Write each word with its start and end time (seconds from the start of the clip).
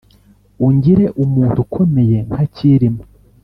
Ungire 0.65 1.05
umuntu 1.23 1.57
ukomeye 1.65 2.17
nka 2.27 2.41
Cyilima 2.53 3.03